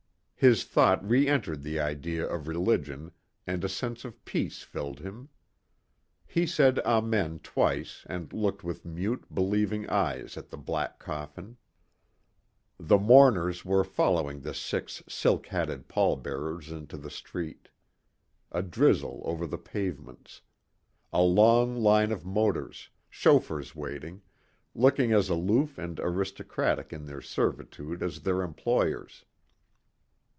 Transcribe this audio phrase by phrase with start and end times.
[0.43, 3.11] His thought re entered the idea of religion
[3.45, 5.29] and a sense of peace filled him.
[6.25, 11.57] He said Amen twice and looked with mute, believing eyes at the black coffin.
[12.79, 17.69] The mourners were following the six silk hatted pall bearers into the street.
[18.51, 20.41] A drizzle over the pavements.
[21.13, 24.23] A long line of motors, chauffeurs waiting,
[24.73, 29.23] looking as aloof and aristocratic in their servitude as their employers.